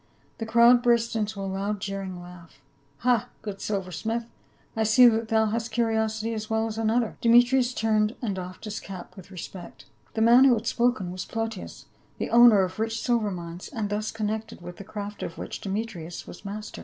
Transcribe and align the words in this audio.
The 0.39 0.47
crowd 0.47 0.81
burst 0.81 1.15
into 1.15 1.39
a 1.41 1.45
loud 1.45 1.79
jeering 1.79 2.19
laugh." 2.19 2.59
Ha, 3.05 3.29
good 3.43 3.61
silver 3.61 3.91
smith, 3.91 4.25
I 4.75 4.81
see 4.81 5.07
that 5.07 5.27
thou 5.27 5.45
hast 5.45 5.71
curi 5.71 5.93
osity 5.93 6.33
as 6.33 6.49
well 6.49 6.65
as 6.65 6.79
another." 6.79 7.17
Demetrius 7.21 7.71
turned 7.71 8.15
and 8.19 8.33
doffed 8.35 8.63
his 8.63 8.79
cap 8.79 9.15
with 9.15 9.29
respect. 9.29 9.85
The 10.15 10.21
man 10.21 10.45
who 10.45 10.55
had 10.55 10.65
spoken 10.65 11.13
\\as 11.13 11.23
Plautius, 11.25 11.85
the 12.17 12.31
owner 12.31 12.63
of 12.63 12.79
rich 12.79 12.95
siKcr 12.95 13.31
mines, 13.31 13.67
and 13.67 13.91
thus 13.91 14.11
connected 14.11 14.59
with 14.59 14.77
the 14.77 14.83
craft 14.83 15.21
of 15.21 15.37
which 15.37 15.61
Demetrius 15.61 16.25
was 16.25 16.43
master. 16.43 16.79